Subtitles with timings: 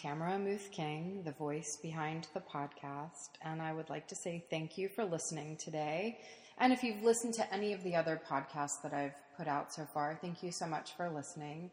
[0.00, 4.78] Tamara Muth King, the voice behind the podcast, and I would like to say thank
[4.78, 6.20] you for listening today.
[6.58, 9.84] And if you've listened to any of the other podcasts that I've put out so
[9.92, 11.70] far, thank you so much for listening.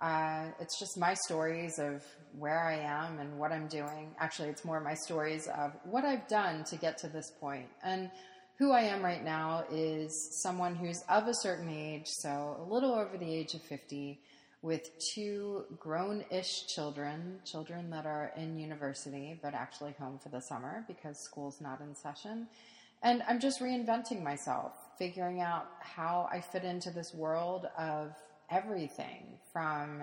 [0.00, 2.02] Uh, it's just my stories of
[2.38, 4.14] where I am and what I'm doing.
[4.18, 7.66] Actually, it's more my stories of what I've done to get to this point.
[7.82, 8.10] And
[8.58, 12.94] who I am right now is someone who's of a certain age, so a little
[12.94, 14.20] over the age of 50,
[14.62, 20.40] with two grown ish children, children that are in university but actually home for the
[20.40, 22.46] summer because school's not in session.
[23.02, 28.14] And I'm just reinventing myself, figuring out how I fit into this world of
[28.50, 30.02] everything from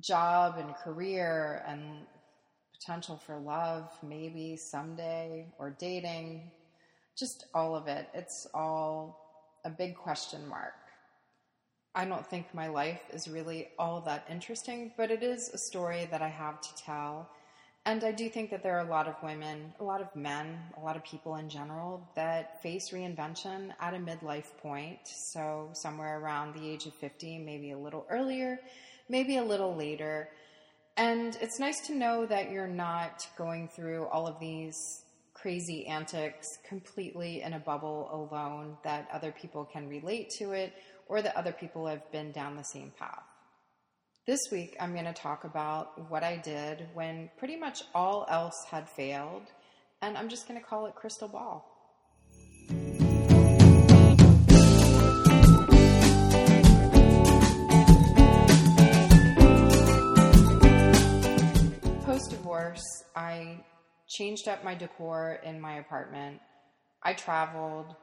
[0.00, 2.06] job and career and
[2.78, 6.50] potential for love, maybe someday, or dating,
[7.16, 8.08] just all of it.
[8.14, 10.74] It's all a big question mark.
[11.94, 16.08] I don't think my life is really all that interesting, but it is a story
[16.10, 17.28] that I have to tell.
[17.84, 20.56] And I do think that there are a lot of women, a lot of men,
[20.76, 25.00] a lot of people in general that face reinvention at a midlife point.
[25.04, 28.60] So, somewhere around the age of 50, maybe a little earlier,
[29.08, 30.28] maybe a little later.
[30.96, 35.02] And it's nice to know that you're not going through all of these
[35.34, 40.72] crazy antics completely in a bubble alone, that other people can relate to it
[41.08, 43.31] or that other people have been down the same path.
[44.24, 48.54] This week, I'm going to talk about what I did when pretty much all else
[48.70, 49.42] had failed,
[50.00, 51.68] and I'm just going to call it crystal ball.
[62.04, 62.84] Post divorce,
[63.16, 63.58] I
[64.08, 66.40] changed up my decor in my apartment.
[67.02, 67.96] I traveled,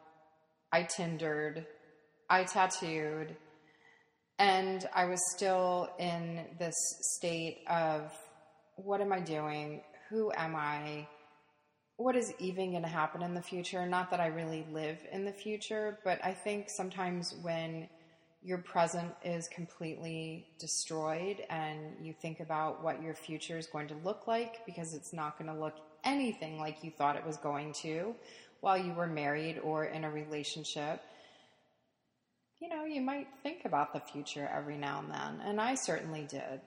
[0.73, 1.65] I Tindered,
[2.29, 3.37] I tattooed,
[4.39, 6.75] and I was still in this
[7.17, 8.11] state of
[8.77, 9.81] what am I doing?
[10.09, 11.07] Who am I?
[11.97, 13.85] What is even going to happen in the future?
[13.85, 17.89] Not that I really live in the future, but I think sometimes when
[18.41, 23.95] your present is completely destroyed and you think about what your future is going to
[24.05, 25.75] look like because it's not going to look
[26.05, 28.15] anything like you thought it was going to
[28.61, 31.01] while you were married or in a relationship
[32.59, 36.27] you know, you might think about the future every now and then, and I certainly
[36.29, 36.61] did.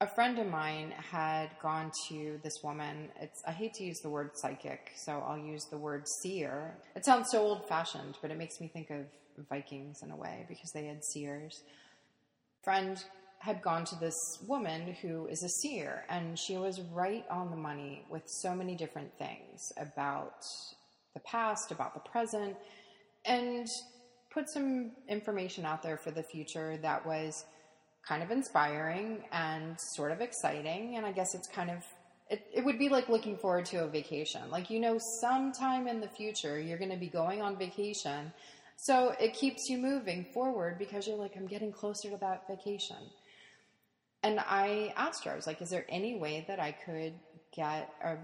[0.00, 3.08] A friend of mine had gone to this woman.
[3.20, 6.76] It's I hate to use the word psychic, so I'll use the word seer.
[6.96, 9.06] It sounds so old-fashioned, but it makes me think of
[9.48, 11.62] Vikings in a way because they had seers.
[12.64, 13.02] Friend
[13.38, 17.56] had gone to this woman who is a seer, and she was right on the
[17.56, 20.34] money with so many different things about
[21.14, 22.56] the past, about the present,
[23.24, 23.66] and
[24.32, 27.44] put some information out there for the future that was
[28.06, 30.96] kind of inspiring and sort of exciting.
[30.96, 31.84] And I guess it's kind of,
[32.30, 34.50] it, it would be like looking forward to a vacation.
[34.50, 38.32] Like, you know, sometime in the future, you're going to be going on vacation.
[38.76, 42.96] So it keeps you moving forward because you're like, I'm getting closer to that vacation.
[44.24, 47.14] And I asked her, I was like, is there any way that I could
[47.54, 48.16] get a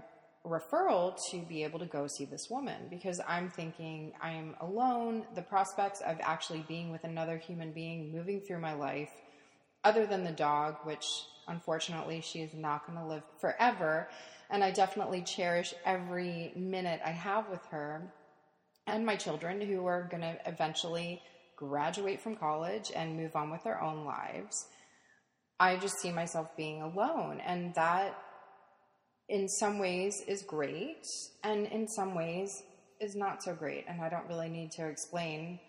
[0.45, 5.25] referral to be able to go see this woman because I'm thinking I am alone.
[5.35, 9.11] The prospects of actually being with another human being moving through my life,
[9.83, 11.05] other than the dog, which
[11.47, 14.09] unfortunately she is not going to live forever.
[14.49, 18.13] And I definitely cherish every minute I have with her
[18.87, 21.21] and my children who are going to eventually
[21.55, 24.67] graduate from college and move on with their own lives.
[25.59, 27.41] I just see myself being alone.
[27.45, 28.17] And that
[29.29, 31.05] in some ways is great
[31.43, 32.63] and in some ways
[32.99, 33.85] is not so great.
[33.87, 35.59] And I don't really need to explain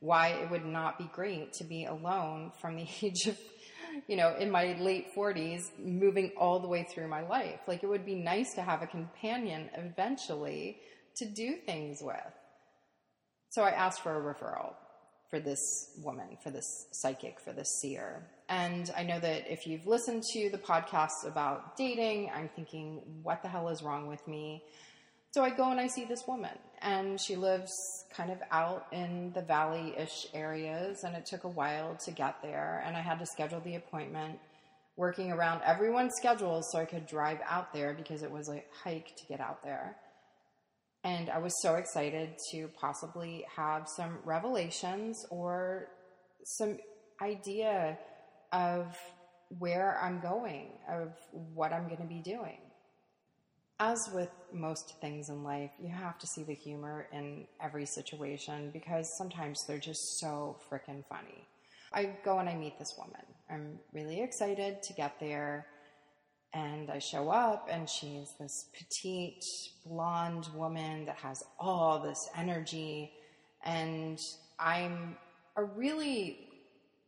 [0.00, 3.36] why it would not be great to be alone from the age of,
[4.06, 7.60] you know, in my late 40s, moving all the way through my life.
[7.66, 10.78] Like it would be nice to have a companion eventually
[11.16, 12.16] to do things with.
[13.50, 14.74] So I asked for a referral
[15.28, 18.26] for this woman, for this psychic, for this seer.
[18.48, 23.42] And I know that if you've listened to the podcasts about dating, I'm thinking, what
[23.42, 24.64] the hell is wrong with me?
[25.32, 27.70] So I go and I see this woman, and she lives
[28.10, 32.40] kind of out in the valley ish areas, and it took a while to get
[32.40, 32.82] there.
[32.86, 34.38] And I had to schedule the appointment,
[34.96, 39.14] working around everyone's schedules so I could drive out there because it was a hike
[39.16, 39.96] to get out there.
[41.08, 45.88] And I was so excited to possibly have some revelations or
[46.44, 46.76] some
[47.22, 47.98] idea
[48.52, 48.94] of
[49.58, 51.14] where I'm going, of
[51.54, 52.58] what I'm going to be doing.
[53.80, 58.70] As with most things in life, you have to see the humor in every situation
[58.70, 61.46] because sometimes they're just so freaking funny.
[61.90, 63.24] I go and I meet this woman.
[63.50, 65.68] I'm really excited to get there.
[66.54, 69.44] And I show up, and she's this petite,
[69.84, 73.12] blonde woman that has all this energy.
[73.64, 74.18] And
[74.58, 75.16] I'm
[75.56, 76.48] a really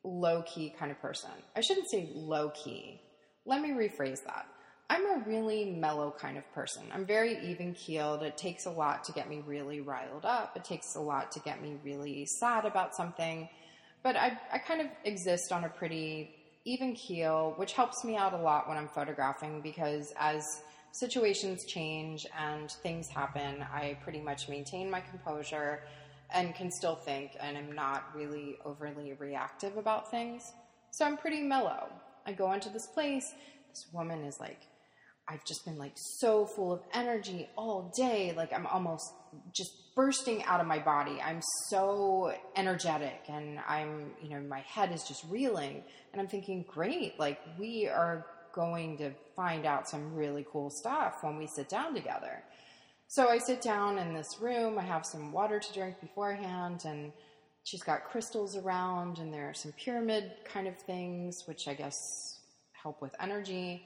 [0.05, 1.31] low key kind of person.
[1.57, 3.01] I shouldn't say low key.
[3.47, 4.47] Let me rephrase that.
[4.91, 6.83] I'm a really mellow kind of person.
[6.93, 8.25] I'm very even keeled.
[8.25, 10.57] It takes a lot to get me really riled up.
[10.57, 13.49] It takes a lot to get me really sad about something.
[14.03, 16.35] But I, I kind of exist on a pretty
[16.65, 20.63] even keel, which helps me out a lot when I'm photographing because as
[20.93, 25.83] situations change and things happen, I pretty much maintain my composure
[26.33, 30.53] and can still think and am not really overly reactive about things.
[30.91, 31.89] So I'm pretty mellow.
[32.27, 33.33] I go into this place,
[33.71, 34.67] this woman is like,
[35.29, 38.33] I've just been like so full of energy all day.
[38.37, 39.13] Like I'm almost
[39.53, 41.21] just bursting out of my body.
[41.23, 45.83] I'm so energetic and I'm, you know, my head is just reeling.
[46.11, 48.25] And I'm thinking, great, like we are
[48.55, 52.43] going to find out some really cool stuff when we sit down together.
[53.09, 57.13] So I sit down in this room, I have some water to drink beforehand, and
[57.65, 61.97] she's got crystals around, and there are some pyramid kind of things, which I guess
[62.73, 63.85] help with energy.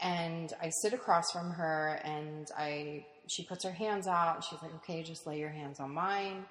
[0.00, 4.74] And I sit across from her, and I she puts her hands out, she's like,
[4.76, 6.44] "Okay, just lay your hands on mine."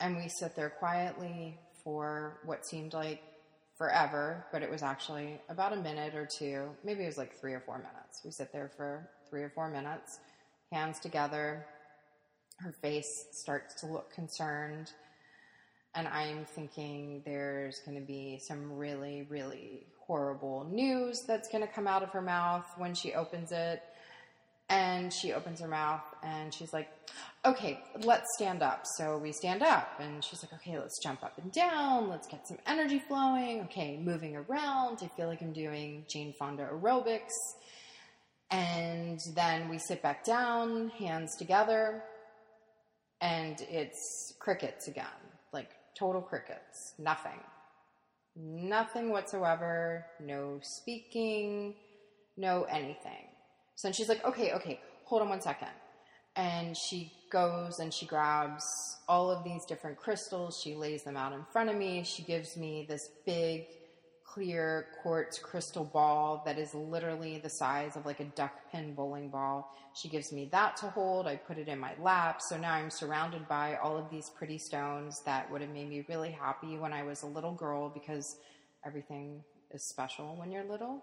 [0.00, 3.22] And we sit there quietly for what seemed like
[3.76, 6.70] forever, but it was actually about a minute or two.
[6.84, 8.22] Maybe it was like three or four minutes.
[8.24, 10.18] We sit there for three or four minutes
[10.72, 11.66] hands together.
[12.58, 14.90] Her face starts to look concerned.
[15.94, 21.72] And I'm thinking there's going to be some really, really horrible news that's going to
[21.72, 23.82] come out of her mouth when she opens it.
[24.68, 26.88] And she opens her mouth and she's like,
[27.44, 28.84] okay, let's stand up.
[28.96, 32.08] So we stand up and she's like, okay, let's jump up and down.
[32.08, 33.60] Let's get some energy flowing.
[33.62, 34.98] Okay, moving around.
[35.02, 37.36] I feel like I'm doing Jane Fonda aerobics.
[38.50, 42.02] And then we sit back down, hands together,
[43.20, 45.06] and it's crickets again
[45.56, 47.40] like total crickets, nothing.
[48.36, 51.74] Nothing whatsoever, no speaking,
[52.36, 53.24] no anything.
[53.76, 55.68] So then she's like, okay, okay, hold on one second.
[56.34, 58.64] And she goes and she grabs
[59.08, 60.60] all of these different crystals.
[60.62, 62.02] She lays them out in front of me.
[62.02, 63.66] She gives me this big
[64.24, 69.30] clear quartz crystal ball that is literally the size of like a duck pin bowling
[69.30, 69.74] ball.
[69.94, 71.26] She gives me that to hold.
[71.26, 72.42] I put it in my lap.
[72.42, 76.04] So now I'm surrounded by all of these pretty stones that would have made me
[76.08, 78.36] really happy when I was a little girl because
[78.84, 81.02] everything is special when you're little.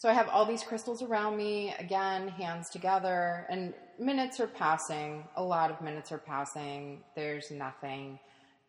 [0.00, 5.28] So I have all these crystals around me, again, hands together, and minutes are passing.
[5.36, 7.02] A lot of minutes are passing.
[7.14, 8.18] There's nothing.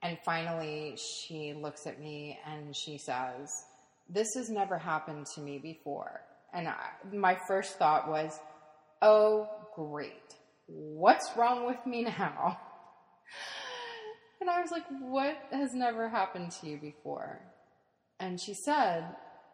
[0.04, 3.50] And finally, she looks at me and she says,
[4.10, 6.20] This has never happened to me before.
[6.54, 8.38] And I, my first thought was,
[9.02, 10.36] Oh, great.
[10.68, 12.60] What's wrong with me now?
[14.42, 17.40] And I was like, What has never happened to you before?
[18.20, 19.06] And she said,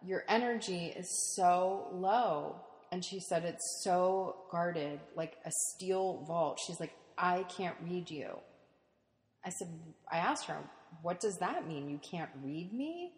[0.05, 2.61] Your energy is so low.
[2.91, 6.59] And she said, It's so guarded, like a steel vault.
[6.65, 8.37] She's like, I can't read you.
[9.45, 9.67] I said,
[10.11, 10.57] I asked her,
[11.01, 11.89] what does that mean?
[11.89, 13.11] You can't read me?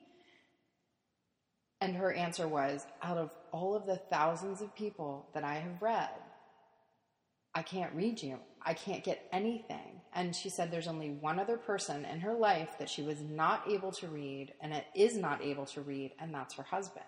[1.81, 5.81] And her answer was, out of all of the thousands of people that I have
[5.81, 6.09] read,
[7.55, 8.38] I can't read you.
[8.62, 9.99] I can't get anything.
[10.13, 13.63] And she said there's only one other person in her life that she was not
[13.69, 17.05] able to read and it is not able to read, and that's her husband.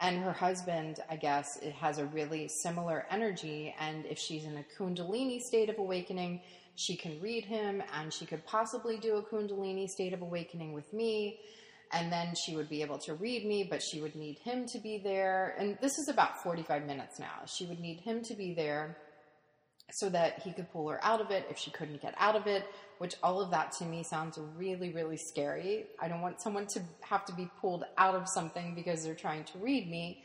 [0.00, 3.74] And her husband, I guess, it has a really similar energy.
[3.78, 6.40] And if she's in a Kundalini state of awakening,
[6.74, 10.90] she can read him and she could possibly do a Kundalini state of awakening with
[10.94, 11.38] me.
[11.92, 14.78] And then she would be able to read me, but she would need him to
[14.78, 15.54] be there.
[15.58, 17.44] And this is about 45 minutes now.
[17.46, 18.96] She would need him to be there
[19.92, 22.46] so that he could pull her out of it if she couldn't get out of
[22.46, 22.64] it,
[22.98, 25.86] which all of that to me sounds really, really scary.
[26.00, 29.44] I don't want someone to have to be pulled out of something because they're trying
[29.44, 30.24] to read me.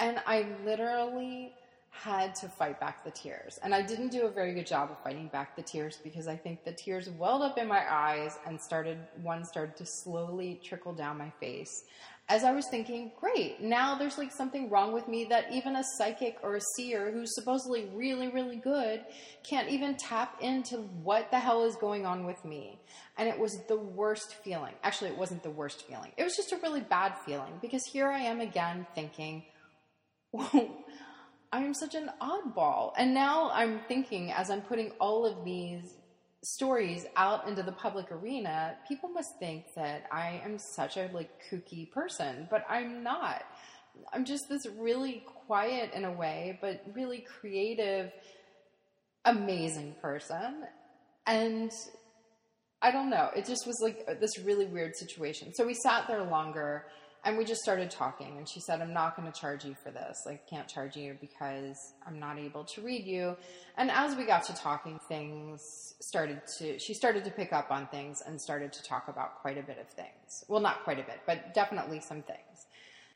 [0.00, 1.54] And I literally
[2.02, 3.58] had to fight back the tears.
[3.62, 6.36] And I didn't do a very good job of fighting back the tears because I
[6.36, 10.92] think the tears welled up in my eyes and started, one started to slowly trickle
[10.92, 11.84] down my face.
[12.28, 15.84] As I was thinking, great, now there's like something wrong with me that even a
[15.96, 19.04] psychic or a seer who's supposedly really, really good
[19.44, 22.78] can't even tap into what the hell is going on with me.
[23.18, 24.72] And it was the worst feeling.
[24.82, 26.10] Actually, it wasn't the worst feeling.
[26.16, 29.44] It was just a really bad feeling because here I am again thinking,
[31.54, 32.94] I am such an oddball.
[32.98, 35.94] And now I'm thinking, as I'm putting all of these
[36.42, 41.30] stories out into the public arena, people must think that I am such a like
[41.48, 43.44] kooky person, but I'm not.
[44.12, 48.10] I'm just this really quiet in a way, but really creative,
[49.24, 50.64] amazing person.
[51.24, 51.70] And
[52.82, 55.54] I don't know, it just was like this really weird situation.
[55.54, 56.86] So we sat there longer
[57.24, 59.90] and we just started talking and she said i'm not going to charge you for
[59.90, 60.22] this.
[60.26, 63.36] Like can't charge you because i'm not able to read you.
[63.76, 65.60] And as we got to talking things
[66.00, 69.58] started to she started to pick up on things and started to talk about quite
[69.58, 70.44] a bit of things.
[70.48, 72.66] Well not quite a bit but definitely some things.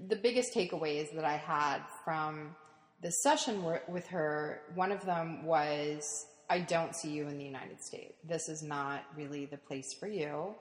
[0.00, 2.56] The biggest takeaways that i had from
[3.02, 7.82] the session with her one of them was i don't see you in the united
[7.82, 8.14] states.
[8.24, 10.54] This is not really the place for you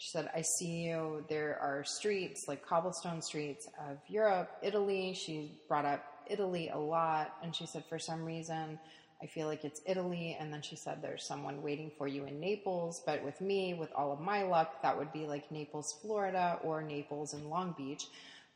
[0.00, 1.26] she said, I see you.
[1.28, 5.12] There are streets, like cobblestone streets of Europe, Italy.
[5.12, 7.36] She brought up Italy a lot.
[7.42, 8.78] And she said, for some reason,
[9.22, 10.38] I feel like it's Italy.
[10.40, 13.02] And then she said, there's someone waiting for you in Naples.
[13.04, 16.80] But with me, with all of my luck, that would be like Naples, Florida, or
[16.80, 18.04] Naples and Long Beach.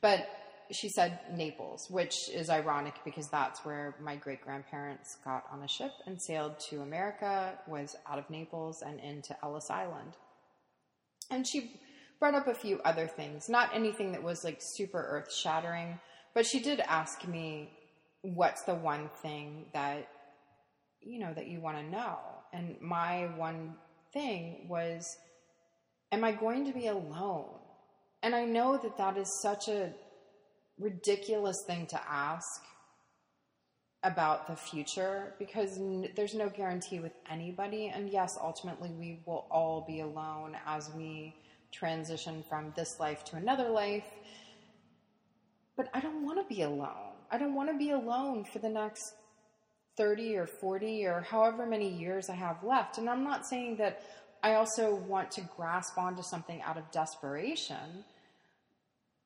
[0.01, 0.27] But
[0.73, 5.69] she said Naples, which is ironic because that's where my great grandparents got on a
[5.69, 10.15] ship and sailed to America, was out of Naples and into Ellis Island.
[11.31, 11.81] And she
[12.21, 15.99] brought up a few other things, not anything that was like super earth shattering,
[16.35, 17.71] but she did ask me,
[18.23, 20.09] what's the one thing that,
[21.01, 22.19] you know, that you want to know?
[22.53, 23.75] And my one
[24.13, 25.17] thing was,
[26.13, 27.59] am I going to be alone?
[28.23, 29.93] And I know that that is such a
[30.79, 32.63] ridiculous thing to ask
[34.05, 37.89] about the future because n- there's no guarantee with anybody.
[37.95, 41.35] And yes, ultimately, we will all be alone as we
[41.73, 44.07] transition from this life to another life.
[45.77, 47.15] But I don't want to be alone.
[47.31, 49.15] I don't want to be alone for the next
[49.97, 52.99] 30 or 40 or however many years I have left.
[52.99, 54.03] And I'm not saying that
[54.43, 58.05] I also want to grasp onto something out of desperation.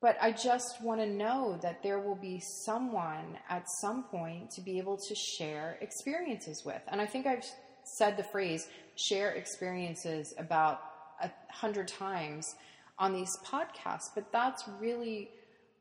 [0.01, 4.61] But I just want to know that there will be someone at some point to
[4.61, 6.81] be able to share experiences with.
[6.87, 7.45] And I think I've
[7.83, 10.81] said the phrase share experiences about
[11.21, 12.55] a hundred times
[12.99, 15.31] on these podcasts, but that's really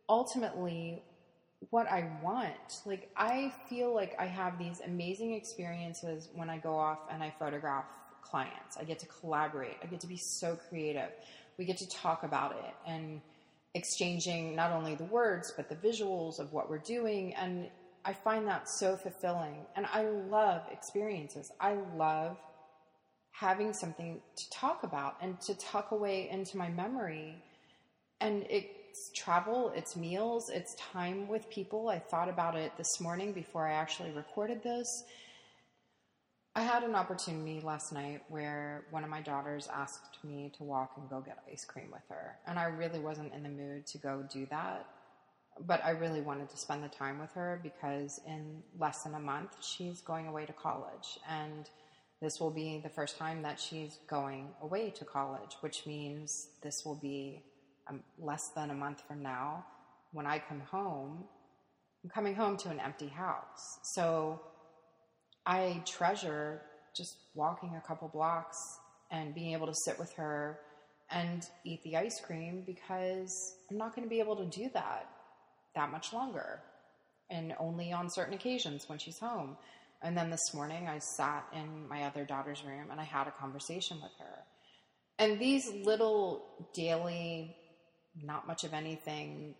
[0.09, 1.03] ultimately
[1.69, 2.81] what I want.
[2.85, 7.33] Like, I feel like I have these amazing experiences when I go off and I
[7.39, 7.85] photograph
[8.21, 8.77] clients.
[8.77, 11.09] I get to collaborate, I get to be so creative.
[11.57, 13.19] We get to talk about it and
[13.77, 17.69] exchanging not only the words but the visuals of what we're doing and
[18.03, 21.51] I find that so fulfilling and I love experiences.
[21.59, 22.37] I love
[23.31, 27.35] having something to talk about and to tuck away into my memory.
[28.19, 31.89] And it's travel, it's meals, it's time with people.
[31.89, 35.03] I thought about it this morning before I actually recorded this.
[36.57, 40.93] I had an opportunity last night where one of my daughters asked me to walk
[40.97, 42.35] and go get ice cream with her.
[42.47, 44.87] And I really wasn't in the mood to go do that.
[45.67, 49.19] But I really wanted to spend the time with her because in less than a
[49.19, 51.19] month, she's going away to college.
[51.29, 51.69] And
[52.23, 56.83] this will be the first time that she's going away to college, which means this
[56.83, 57.43] will be
[57.87, 59.63] um, less than a month from now.
[60.11, 61.25] When I come home,
[62.03, 63.77] I'm coming home to an empty house.
[63.83, 64.41] So
[65.47, 66.61] I treasure
[66.93, 68.57] just walking a couple blocks
[69.09, 70.59] and being able to sit with her
[71.09, 75.09] and eat the ice cream because I'm not going to be able to do that
[75.73, 76.59] that much longer
[77.29, 79.55] and only on certain occasions when she's home.
[80.01, 83.31] And then this morning I sat in my other daughter's room and I had a
[83.31, 84.43] conversation with her.
[85.17, 87.55] And these little daily,
[88.21, 89.55] not much of anything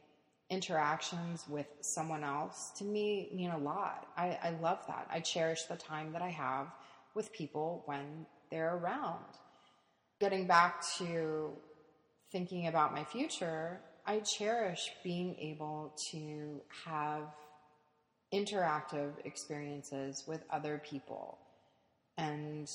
[0.49, 4.07] interactions with someone else to me mean a lot.
[4.15, 5.07] I, I love that.
[5.09, 6.67] I cherish the time that I have
[7.13, 9.25] with people when they're around.
[10.19, 11.51] Getting back to
[12.31, 17.23] thinking about my future, I cherish being able to have
[18.33, 21.37] interactive experiences with other people
[22.17, 22.69] and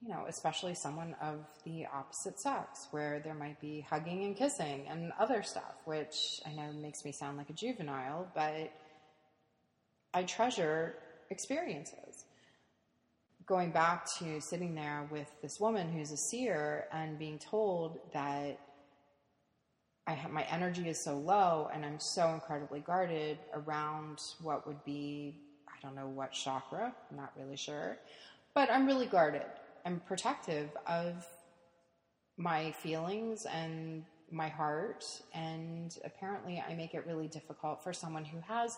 [0.00, 4.86] you know, especially someone of the opposite sex, where there might be hugging and kissing
[4.88, 8.72] and other stuff, which I know makes me sound like a juvenile, but
[10.14, 10.94] I treasure
[11.30, 12.24] experiences.
[13.46, 18.60] Going back to sitting there with this woman who's a seer and being told that
[20.06, 24.84] I have, my energy is so low and I'm so incredibly guarded around what would
[24.84, 25.34] be,
[25.68, 27.98] I don't know what chakra, I'm not really sure,
[28.54, 29.42] but I'm really guarded.
[29.84, 31.26] I'm protective of
[32.36, 35.04] my feelings and my heart,
[35.34, 38.76] and apparently I make it really difficult for someone who has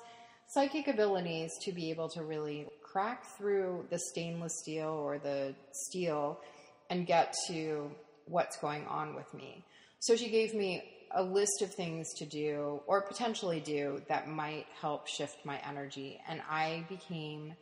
[0.48, 6.40] psychic abilities to be able to really crack through the stainless steel or the steel
[6.88, 7.90] and get to
[8.26, 9.64] what's going on with me.
[10.00, 14.66] So she gave me a list of things to do or potentially do that might
[14.80, 16.20] help shift my energy.
[16.28, 17.54] And I became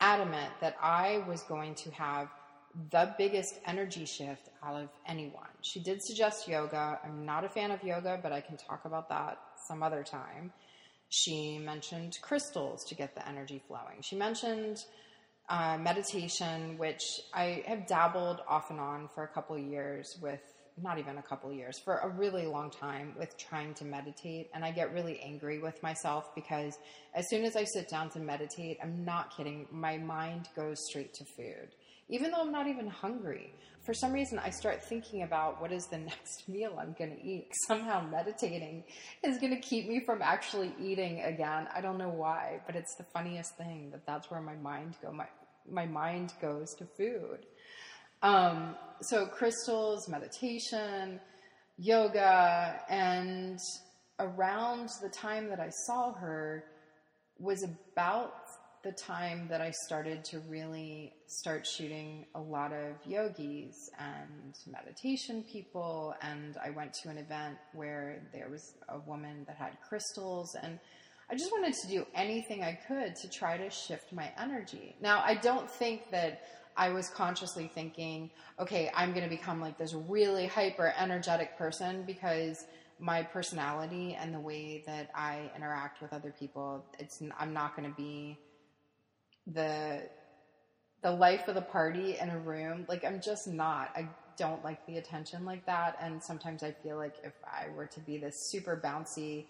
[0.00, 2.28] adamant that I was going to have
[2.90, 5.46] the biggest energy shift out of anyone.
[5.62, 6.98] She did suggest yoga.
[7.04, 9.38] I'm not a fan of yoga, but I can talk about that
[9.68, 10.52] some other time.
[11.08, 14.02] She mentioned crystals to get the energy flowing.
[14.02, 14.78] She mentioned
[15.48, 17.02] uh, meditation, which
[17.32, 20.40] I have dabbled off and on for a couple years with,
[20.82, 24.50] not even a couple years, for a really long time with trying to meditate.
[24.52, 26.76] And I get really angry with myself because
[27.14, 31.14] as soon as I sit down to meditate, I'm not kidding, my mind goes straight
[31.14, 31.68] to food
[32.08, 33.54] even though I'm not even hungry.
[33.82, 37.22] For some reason, I start thinking about what is the next meal I'm going to
[37.22, 37.48] eat.
[37.66, 38.84] Somehow, meditating
[39.22, 41.68] is going to keep me from actually eating again.
[41.74, 45.12] I don't know why, but it's the funniest thing that that's where my mind go.
[45.12, 45.26] My
[45.70, 47.46] my mind goes to food.
[48.22, 51.20] Um, so crystals, meditation,
[51.78, 53.58] yoga, and
[54.18, 56.64] around the time that I saw her
[57.38, 58.34] was about
[58.84, 65.42] the time that I started to really start shooting a lot of yogis and meditation
[65.50, 66.14] people.
[66.20, 70.54] And I went to an event where there was a woman that had crystals.
[70.62, 70.78] And
[71.30, 74.94] I just wanted to do anything I could to try to shift my energy.
[75.00, 76.42] Now, I don't think that
[76.76, 82.04] I was consciously thinking, okay, I'm going to become like this really hyper energetic person
[82.06, 82.66] because
[82.98, 87.88] my personality and the way that I interact with other people, it's I'm not going
[87.88, 88.38] to be
[89.46, 90.02] the
[91.02, 92.86] the life of the party in a room.
[92.88, 93.90] Like I'm just not.
[93.94, 95.96] I don't like the attention like that.
[96.00, 99.46] And sometimes I feel like if I were to be this super bouncy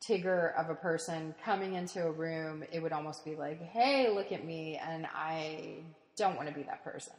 [0.00, 4.30] Tigger of a person coming into a room, it would almost be like, hey, look
[4.30, 4.78] at me.
[4.86, 5.78] And I
[6.16, 7.14] don't want to be that person.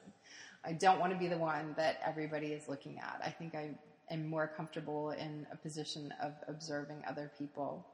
[0.64, 3.22] I don't want to be the one that everybody is looking at.
[3.26, 3.72] I think I
[4.12, 7.86] am more comfortable in a position of observing other people.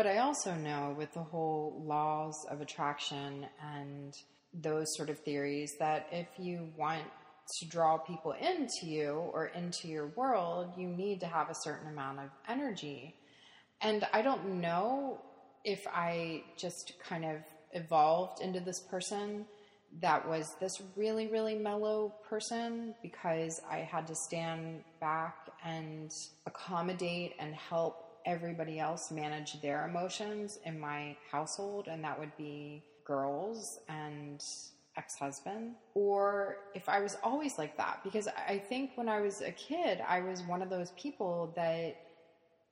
[0.00, 4.16] But I also know with the whole laws of attraction and
[4.54, 7.02] those sort of theories that if you want
[7.58, 11.86] to draw people into you or into your world, you need to have a certain
[11.90, 13.14] amount of energy.
[13.82, 15.20] And I don't know
[15.66, 19.44] if I just kind of evolved into this person
[20.00, 26.10] that was this really, really mellow person because I had to stand back and
[26.46, 32.82] accommodate and help everybody else manage their emotions in my household, and that would be
[33.04, 34.42] girls and
[34.96, 38.00] ex husband, or if I was always like that.
[38.04, 41.96] Because I think when I was a kid, I was one of those people that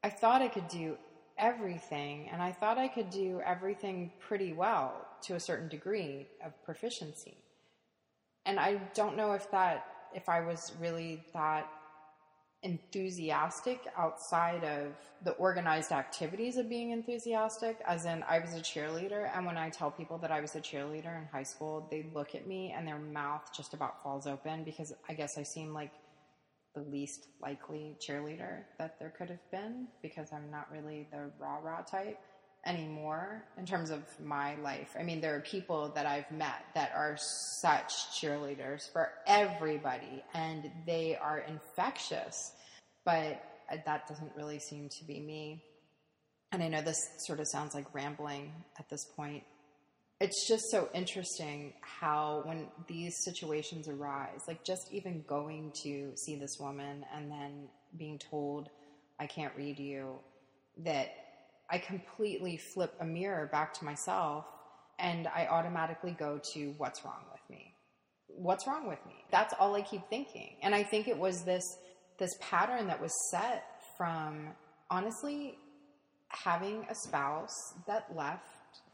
[0.03, 0.97] I thought I could do
[1.39, 6.53] everything, and I thought I could do everything pretty well to a certain degree of
[6.65, 7.37] proficiency.
[8.47, 11.69] And I don't know if that, if I was really that
[12.63, 14.93] enthusiastic outside of
[15.23, 19.71] the organized activities of being enthusiastic as in I was a cheerleader and when I
[19.71, 22.87] tell people that I was a cheerleader in high school they look at me and
[22.87, 25.93] their mouth just about falls open because I guess I seem like
[26.75, 31.59] the least likely cheerleader that there could have been because I'm not really the rah
[31.63, 32.19] rah type
[32.69, 34.95] anymore in terms of my life.
[34.99, 37.17] I mean, there are people that I've met that are
[37.61, 42.53] such cheerleaders for everybody and they are infectious,
[43.05, 43.43] but
[43.87, 45.65] that doesn't really seem to be me.
[46.53, 49.43] And I know this sort of sounds like rambling at this point.
[50.21, 56.37] It's just so interesting how when these situations arise, like just even going to see
[56.37, 58.69] this woman and then being told,
[59.19, 60.19] I can't read you,
[60.79, 61.09] that
[61.71, 64.47] I completely flip a mirror back to myself
[64.99, 67.75] and I automatically go to what's wrong with me.
[68.27, 69.25] What's wrong with me?
[69.31, 70.57] That's all I keep thinking.
[70.63, 71.65] And I think it was this
[72.19, 73.65] this pattern that was set
[73.97, 74.49] from
[74.91, 75.57] honestly
[76.29, 78.43] having a spouse that left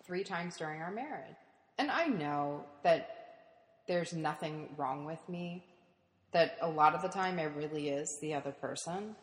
[0.06, 1.36] 3 times during our marriage.
[1.78, 3.08] And I know that
[3.88, 5.64] there's nothing wrong with me,
[6.32, 9.16] that a lot of the time it really is the other person.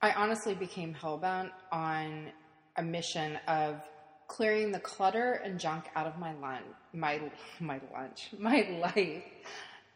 [0.00, 2.30] I honestly became hellbent on
[2.78, 3.82] a mission of
[4.28, 7.20] clearing the clutter and junk out of my lunch, my
[7.60, 9.22] my lunch, my life,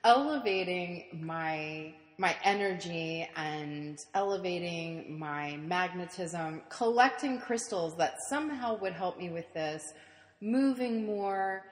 [0.04, 9.30] elevating my my energy and elevating my magnetism, collecting crystals that somehow would help me
[9.30, 9.94] with this,
[10.40, 11.64] moving more,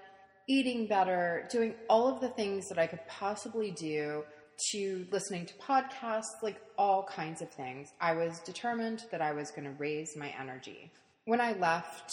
[0.46, 4.24] eating better, doing all of the things that I could possibly do
[4.72, 7.88] to listening to podcasts, like all kinds of things.
[8.00, 10.90] I was determined that I was going to raise my energy.
[11.24, 12.12] When I left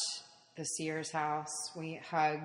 [0.55, 2.43] the seer's house, we hugged.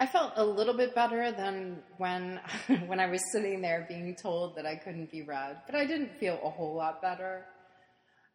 [0.00, 2.40] I felt a little bit better than when
[2.86, 6.18] when I was sitting there being told that I couldn't be read, but I didn't
[6.18, 7.46] feel a whole lot better.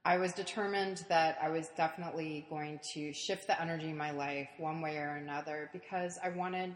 [0.05, 4.47] I was determined that I was definitely going to shift the energy in my life
[4.57, 6.75] one way or another because I wanted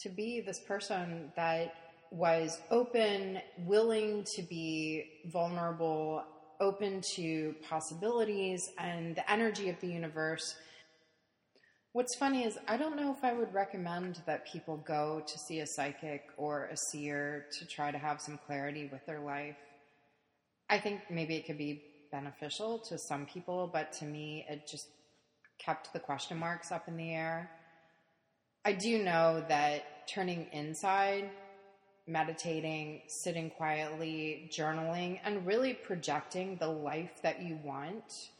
[0.00, 1.74] to be this person that
[2.10, 6.24] was open, willing to be vulnerable,
[6.60, 10.54] open to possibilities and the energy of the universe.
[11.92, 15.60] What's funny is, I don't know if I would recommend that people go to see
[15.60, 19.56] a psychic or a seer to try to have some clarity with their life.
[20.68, 24.88] I think maybe it could be beneficial to some people, but to me, it just
[25.58, 27.50] kept the question marks up in the air.
[28.64, 31.30] I do know that turning inside,
[32.06, 38.30] meditating, sitting quietly, journaling, and really projecting the life that you want,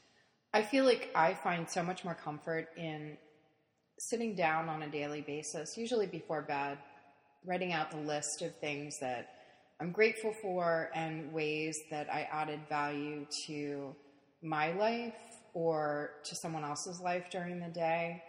[0.52, 3.18] I feel like I find so much more comfort in
[3.98, 6.78] sitting down on a daily basis, usually before bed,
[7.44, 9.28] writing out the list of things that
[9.80, 13.94] I'm grateful for and ways that I added value to
[14.42, 15.14] my life
[15.52, 18.22] or to someone else's life during the day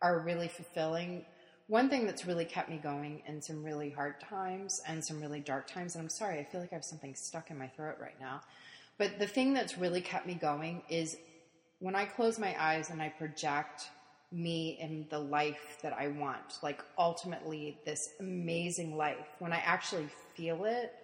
[0.00, 1.24] are really fulfilling.
[1.68, 5.40] One thing that's really kept me going in some really hard times and some really
[5.40, 7.96] dark times, and I'm sorry, I feel like I have something stuck in my throat
[8.00, 8.40] right now.
[8.98, 11.16] But the thing that's really kept me going is
[11.80, 13.88] when I close my eyes and I project
[14.30, 20.08] me in the life that I want, like ultimately this amazing life, when I actually
[20.34, 20.94] feel it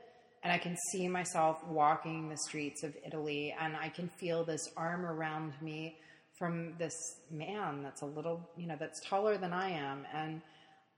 [0.45, 4.69] and I can see myself walking the streets of Italy and I can feel this
[4.77, 5.97] arm around me
[6.43, 10.05] from this man that's a little, you know, that's taller than I am.
[10.13, 10.43] And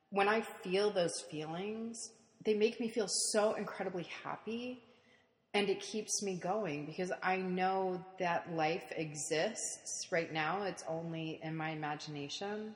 [0.09, 1.98] when I feel those feelings,
[2.46, 4.83] they make me feel so incredibly happy
[5.52, 10.62] and it keeps me going because I know that life exists right now.
[10.62, 12.74] It's only in my imagination.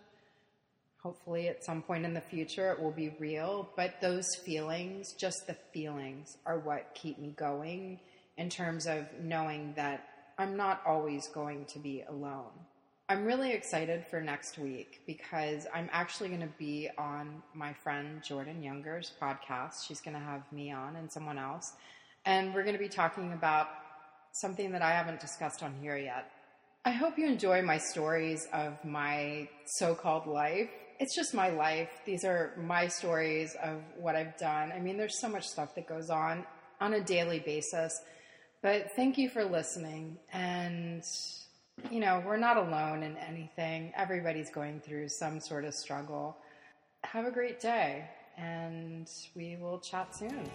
[1.03, 3.71] Hopefully, at some point in the future, it will be real.
[3.77, 7.99] But those feelings, just the feelings, are what keep me going
[8.37, 10.07] in terms of knowing that
[10.39, 12.53] I'm not always going to be alone.
[13.09, 18.23] I'm really excited for next week because I'm actually going to be on my friend
[18.23, 19.87] Jordan Younger's podcast.
[19.87, 21.73] She's going to have me on and someone else
[22.25, 23.69] and we're going to be talking about
[24.33, 26.31] something that I haven't discussed on here yet.
[26.85, 30.71] I hope you enjoy my stories of my so called life.
[31.01, 31.89] It's just my life.
[32.05, 34.73] These are my stories of what I've done.
[34.73, 36.45] I mean, there's so much stuff that goes on
[36.81, 37.99] on a daily basis.
[38.61, 40.19] But thank you for listening.
[40.33, 41.05] And,
[41.91, 43.93] you know, we're not alone in anything.
[43.97, 46.37] Everybody's going through some sort of struggle.
[47.05, 50.51] Have a great day, and we will chat soon.